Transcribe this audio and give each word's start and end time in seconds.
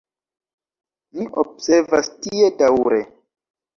Ni 1.19 1.27
observas 1.43 2.11
tie 2.25 2.51
daŭre. 2.63 3.03